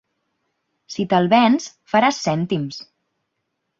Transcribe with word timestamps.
Si 0.93 1.05
te'l 1.11 1.29
vens, 1.35 1.67
faràs 1.93 2.23
cèntims. 2.31 2.81